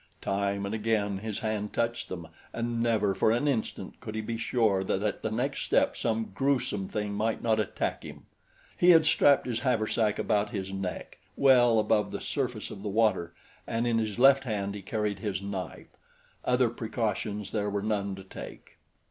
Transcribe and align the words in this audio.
Time 0.23 0.65
and 0.65 0.73
again 0.73 1.19
his 1.19 1.41
hand 1.41 1.73
touched 1.73 2.09
them 2.09 2.27
and 2.53 2.81
never 2.81 3.13
for 3.13 3.29
an 3.29 3.47
instant 3.47 3.99
could 3.99 4.15
he 4.15 4.21
be 4.21 4.35
sure 4.35 4.83
that 4.83 5.03
at 5.03 5.21
the 5.21 5.29
next 5.29 5.61
step 5.61 5.95
some 5.95 6.31
gruesome 6.33 6.87
thing 6.87 7.13
might 7.13 7.43
not 7.43 7.59
attack 7.59 8.01
him. 8.01 8.25
He 8.75 8.89
had 8.89 9.05
strapped 9.05 9.45
his 9.45 9.59
haversack 9.59 10.17
about 10.17 10.49
his 10.49 10.73
neck, 10.73 11.19
well 11.37 11.77
above 11.77 12.09
the 12.09 12.19
surface 12.19 12.71
of 12.71 12.81
the 12.81 12.89
water, 12.89 13.35
and 13.67 13.85
in 13.85 13.99
his 13.99 14.17
left 14.17 14.43
hand 14.43 14.73
he 14.73 14.81
carried 14.81 15.19
his 15.19 15.39
knife. 15.39 15.89
Other 16.43 16.71
precautions 16.71 17.51
there 17.51 17.69
were 17.69 17.83
none 17.83 18.15
to 18.15 18.23
take. 18.23 18.79